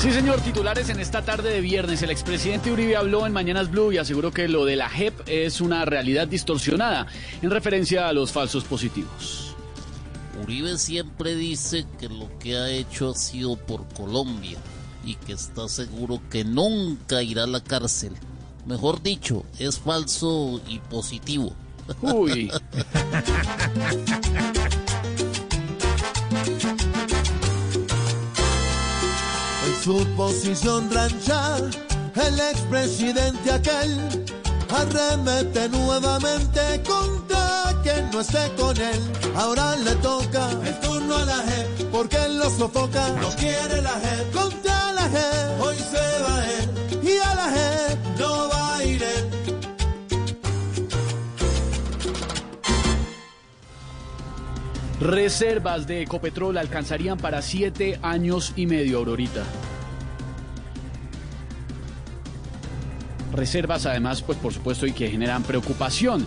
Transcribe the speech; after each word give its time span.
Sí, 0.00 0.10
señor, 0.12 0.40
titulares 0.40 0.88
en 0.88 0.98
esta 0.98 1.20
tarde 1.20 1.52
de 1.52 1.60
viernes. 1.60 2.00
El 2.00 2.10
expresidente 2.10 2.72
Uribe 2.72 2.96
habló 2.96 3.26
en 3.26 3.34
Mañanas 3.34 3.70
Blue 3.70 3.92
y 3.92 3.98
aseguró 3.98 4.30
que 4.30 4.48
lo 4.48 4.64
de 4.64 4.74
la 4.74 4.88
JEP 4.88 5.12
es 5.26 5.60
una 5.60 5.84
realidad 5.84 6.26
distorsionada 6.26 7.06
en 7.42 7.50
referencia 7.50 8.08
a 8.08 8.14
los 8.14 8.32
falsos 8.32 8.64
positivos. 8.64 9.54
Uribe 10.42 10.78
siempre 10.78 11.34
dice 11.34 11.84
que 11.98 12.08
lo 12.08 12.30
que 12.38 12.56
ha 12.56 12.70
hecho 12.70 13.10
ha 13.10 13.14
sido 13.14 13.56
por 13.56 13.86
Colombia 13.88 14.56
y 15.04 15.16
que 15.16 15.34
está 15.34 15.68
seguro 15.68 16.22
que 16.30 16.44
nunca 16.44 17.22
irá 17.22 17.44
a 17.44 17.46
la 17.46 17.62
cárcel. 17.62 18.14
Mejor 18.64 19.02
dicho, 19.02 19.44
es 19.58 19.78
falso 19.78 20.62
y 20.66 20.78
positivo. 20.78 21.52
Uy. 22.00 22.50
En 29.66 29.82
su 29.82 30.06
posición 30.16 30.90
ranchal, 30.90 31.70
el 32.14 32.40
expresidente 32.40 33.52
aquel 33.52 34.24
arremete 34.74 35.68
nuevamente 35.68 36.82
contra 36.86 37.74
quien 37.82 38.10
no 38.10 38.20
esté 38.20 38.50
con 38.56 38.76
él. 38.76 39.00
Ahora 39.36 39.76
le 39.76 39.94
toca 39.96 40.50
el 40.64 40.80
turno 40.80 41.16
a 41.16 41.24
la 41.24 41.42
JEP, 41.42 41.90
porque 41.90 42.16
él 42.16 42.38
lo 42.38 42.50
sofoca. 42.50 43.08
No 43.20 43.28
quiere 43.36 43.82
la 43.82 44.00
JEP, 44.00 44.32
Reservas 55.00 55.86
de 55.86 56.02
Ecopetrol 56.02 56.58
alcanzarían 56.58 57.16
para 57.16 57.40
siete 57.40 57.98
años 58.02 58.52
y 58.56 58.66
medio, 58.66 58.98
Aurorita. 58.98 59.44
reservas, 63.32 63.86
además, 63.86 64.22
pues 64.22 64.38
por 64.38 64.52
supuesto, 64.52 64.86
y 64.86 64.92
que 64.92 65.08
generan 65.08 65.42
preocupación. 65.42 66.26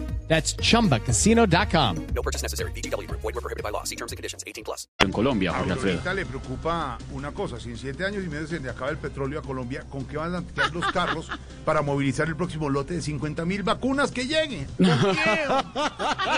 That's 0.31 0.55
chumbacasino.com. 0.55 2.07
No 2.15 2.21
purchase 2.21 2.41
necessary. 2.41 2.71
BGW. 2.71 3.05
Void 3.11 3.35
were 3.35 3.41
prohibited 3.41 3.63
by 3.63 3.69
law. 3.69 3.83
See 3.83 3.97
terms 3.97 4.13
and 4.13 4.17
conditions. 4.17 4.45
18 4.47 4.63
plus. 4.63 4.87
En 4.99 5.11
Colombia, 5.11 5.51
Jorge 5.51 5.73
Alfredo. 5.73 5.97
Ahorita 5.97 6.13
le 6.13 6.25
preocupa 6.25 6.97
una 7.11 7.33
cosa. 7.33 7.59
Si 7.59 7.69
en 7.69 7.77
siete 7.77 8.05
años 8.05 8.23
y 8.23 8.29
medio 8.29 8.47
se 8.47 8.61
le 8.61 8.69
acaba 8.69 8.91
el 8.91 8.97
petróleo 8.97 9.39
a 9.39 9.41
Colombia, 9.41 9.83
¿con 9.89 10.05
qué 10.05 10.15
van 10.15 10.33
a 10.35 10.41
tirar 10.41 10.73
los 10.73 10.89
carros 10.93 11.27
para 11.65 11.81
movilizar 11.81 12.29
el 12.29 12.37
próximo 12.37 12.69
lote 12.69 12.93
de 12.93 13.01
50 13.01 13.43
mil 13.43 13.63
vacunas 13.63 14.11
que 14.11 14.25
lleguen? 14.25 14.67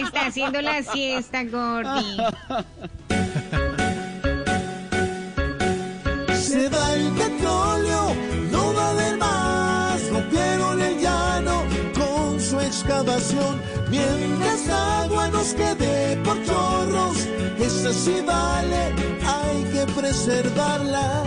Está 0.01 0.25
haciendo 0.25 0.59
la 0.59 0.81
siesta, 0.81 1.43
Gordy. 1.43 2.17
excavación. 12.83 13.61
Mientras 13.89 14.69
agua 14.69 15.29
nos 15.29 15.53
quede 15.53 16.17
por 16.17 16.43
chorros, 16.43 17.27
esa 17.59 17.93
sí 17.93 18.15
vale, 18.25 18.93
hay 19.25 19.63
que 19.71 19.93
preservarla. 19.93 21.23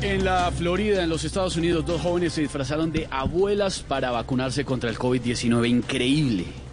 En 0.00 0.24
la 0.24 0.50
Florida, 0.50 1.02
en 1.02 1.10
los 1.10 1.24
Estados 1.24 1.56
Unidos, 1.56 1.84
dos 1.84 2.00
jóvenes 2.00 2.32
se 2.32 2.40
disfrazaron 2.40 2.90
de 2.90 3.06
abuelas 3.10 3.80
para 3.80 4.10
vacunarse 4.10 4.64
contra 4.64 4.88
el 4.90 4.98
COVID-19. 4.98 5.68
Increíble. 5.68 6.67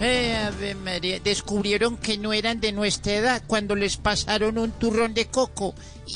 Eh, 0.00 0.36
Ave 0.36 0.74
María, 0.74 1.20
descubrieron 1.20 1.96
que 1.96 2.18
no 2.18 2.32
eran 2.32 2.60
de 2.60 2.72
nuestra 2.72 3.14
edad 3.14 3.42
cuando 3.46 3.76
les 3.76 3.96
pasaron 3.96 4.58
un 4.58 4.72
turrón 4.72 5.14
de 5.14 5.26
coco 5.26 5.74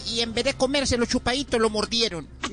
y, 0.08 0.20
en 0.20 0.34
vez 0.34 0.44
de 0.44 0.54
comérselo 0.54 1.06
chupadito 1.06 1.58
lo 1.58 1.70
mordieron. 1.70 2.28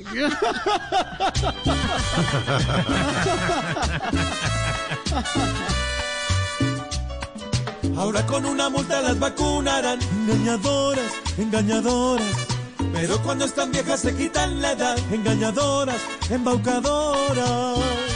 Ahora 7.96 8.26
con 8.26 8.44
una 8.44 8.68
multa 8.68 9.00
las 9.00 9.18
vacunarán. 9.18 9.98
Engañadoras, 10.02 11.12
engañadoras. 11.38 12.36
Pero 12.92 13.22
cuando 13.22 13.46
están 13.46 13.72
viejas 13.72 14.00
se 14.00 14.14
quitan 14.14 14.60
la 14.60 14.72
edad. 14.72 14.98
Engañadoras, 15.10 15.96
embaucadoras. 16.30 18.15